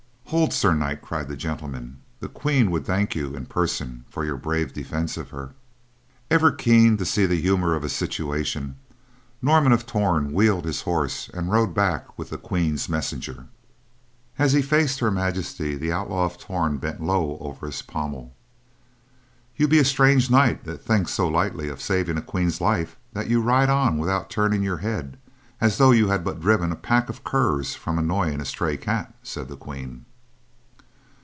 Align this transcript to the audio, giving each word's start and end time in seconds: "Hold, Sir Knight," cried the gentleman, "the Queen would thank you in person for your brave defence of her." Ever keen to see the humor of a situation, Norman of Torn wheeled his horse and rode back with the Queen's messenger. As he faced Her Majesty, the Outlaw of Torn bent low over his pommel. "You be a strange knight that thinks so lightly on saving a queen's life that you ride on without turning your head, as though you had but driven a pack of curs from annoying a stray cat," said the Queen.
"Hold, 0.31 0.53
Sir 0.53 0.73
Knight," 0.73 1.01
cried 1.01 1.27
the 1.27 1.35
gentleman, 1.35 1.99
"the 2.21 2.29
Queen 2.29 2.71
would 2.71 2.85
thank 2.85 3.15
you 3.17 3.35
in 3.35 3.47
person 3.47 4.05
for 4.09 4.23
your 4.23 4.37
brave 4.37 4.71
defence 4.71 5.17
of 5.17 5.31
her." 5.31 5.55
Ever 6.29 6.53
keen 6.53 6.95
to 6.95 7.03
see 7.05 7.25
the 7.25 7.41
humor 7.41 7.73
of 7.75 7.83
a 7.83 7.89
situation, 7.89 8.77
Norman 9.41 9.73
of 9.73 9.85
Torn 9.85 10.31
wheeled 10.31 10.63
his 10.63 10.83
horse 10.83 11.29
and 11.33 11.51
rode 11.51 11.73
back 11.73 12.17
with 12.17 12.29
the 12.29 12.37
Queen's 12.37 12.87
messenger. 12.87 13.47
As 14.39 14.53
he 14.53 14.61
faced 14.61 14.99
Her 15.01 15.11
Majesty, 15.11 15.75
the 15.75 15.91
Outlaw 15.91 16.27
of 16.27 16.37
Torn 16.37 16.77
bent 16.77 17.01
low 17.01 17.37
over 17.41 17.65
his 17.65 17.81
pommel. 17.81 18.33
"You 19.57 19.67
be 19.67 19.79
a 19.79 19.83
strange 19.85 20.29
knight 20.31 20.63
that 20.63 20.77
thinks 20.81 21.11
so 21.11 21.27
lightly 21.27 21.69
on 21.69 21.77
saving 21.79 22.17
a 22.17 22.21
queen's 22.21 22.61
life 22.61 22.95
that 23.11 23.27
you 23.29 23.41
ride 23.41 23.69
on 23.69 23.97
without 23.97 24.29
turning 24.29 24.63
your 24.63 24.77
head, 24.77 25.17
as 25.59 25.77
though 25.77 25.91
you 25.91 26.07
had 26.07 26.23
but 26.23 26.39
driven 26.39 26.71
a 26.71 26.77
pack 26.77 27.09
of 27.09 27.25
curs 27.25 27.75
from 27.75 27.99
annoying 27.99 28.39
a 28.39 28.45
stray 28.45 28.77
cat," 28.77 29.13
said 29.23 29.49
the 29.49 29.57
Queen. 29.57 30.05